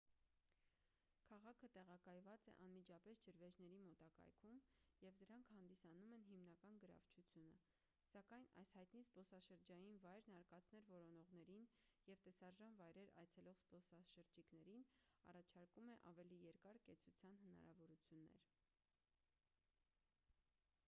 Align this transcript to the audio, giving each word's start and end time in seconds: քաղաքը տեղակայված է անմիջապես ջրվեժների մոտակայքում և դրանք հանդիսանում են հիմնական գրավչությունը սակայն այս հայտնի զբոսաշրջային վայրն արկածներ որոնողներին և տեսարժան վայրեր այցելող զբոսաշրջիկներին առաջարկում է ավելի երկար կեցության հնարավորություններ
քաղաքը 1.25 1.67
տեղակայված 1.73 2.45
է 2.51 2.53
անմիջապես 2.63 3.19
ջրվեժների 3.25 3.81
մոտակայքում 3.87 4.55
և 5.05 5.19
դրանք 5.23 5.51
հանդիսանում 5.57 6.15
են 6.17 6.23
հիմնական 6.29 6.79
գրավչությունը 6.85 7.59
սակայն 8.13 8.49
այս 8.63 8.73
հայտնի 8.79 9.03
զբոսաշրջային 9.11 10.01
վայրն 10.07 10.39
արկածներ 10.39 10.87
որոնողներին 10.95 11.69
և 12.13 12.25
տեսարժան 12.29 12.79
վայրեր 12.81 13.13
այցելող 13.25 13.61
զբոսաշրջիկներին 13.69 14.89
առաջարկում 15.35 15.95
է 15.97 16.01
ավելի 16.15 16.43
երկար 16.49 16.81
կեցության 16.89 17.41
հնարավորություններ 17.45 18.41